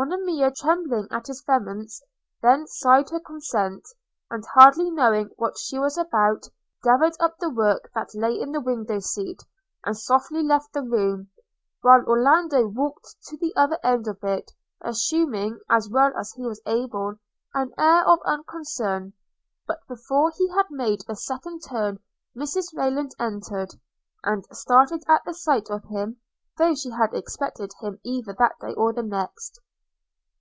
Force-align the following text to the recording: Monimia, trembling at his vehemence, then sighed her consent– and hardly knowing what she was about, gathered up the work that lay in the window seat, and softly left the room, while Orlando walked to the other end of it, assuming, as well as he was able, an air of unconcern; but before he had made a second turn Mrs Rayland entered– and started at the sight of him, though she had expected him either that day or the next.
Monimia, 0.00 0.52
trembling 0.52 1.08
at 1.10 1.26
his 1.26 1.42
vehemence, 1.44 2.00
then 2.40 2.68
sighed 2.68 3.10
her 3.10 3.18
consent– 3.18 3.82
and 4.30 4.46
hardly 4.54 4.92
knowing 4.92 5.26
what 5.34 5.58
she 5.58 5.76
was 5.76 5.98
about, 5.98 6.46
gathered 6.84 7.14
up 7.18 7.36
the 7.38 7.50
work 7.50 7.90
that 7.96 8.14
lay 8.14 8.40
in 8.40 8.52
the 8.52 8.60
window 8.60 9.00
seat, 9.00 9.42
and 9.84 9.98
softly 9.98 10.40
left 10.40 10.72
the 10.72 10.84
room, 10.84 11.30
while 11.80 12.04
Orlando 12.06 12.68
walked 12.68 13.16
to 13.26 13.36
the 13.38 13.52
other 13.56 13.76
end 13.82 14.06
of 14.06 14.22
it, 14.22 14.52
assuming, 14.80 15.58
as 15.68 15.90
well 15.90 16.12
as 16.16 16.30
he 16.30 16.42
was 16.46 16.62
able, 16.64 17.16
an 17.54 17.72
air 17.76 18.06
of 18.06 18.20
unconcern; 18.24 19.14
but 19.66 19.80
before 19.88 20.30
he 20.38 20.48
had 20.50 20.66
made 20.70 21.00
a 21.08 21.16
second 21.16 21.58
turn 21.58 21.98
Mrs 22.36 22.72
Rayland 22.72 23.16
entered– 23.18 23.72
and 24.22 24.44
started 24.52 25.02
at 25.08 25.24
the 25.24 25.34
sight 25.34 25.68
of 25.70 25.82
him, 25.90 26.20
though 26.56 26.76
she 26.76 26.90
had 26.90 27.12
expected 27.14 27.72
him 27.80 27.98
either 28.04 28.32
that 28.38 28.54
day 28.60 28.72
or 28.74 28.92
the 28.92 29.02
next. 29.02 29.58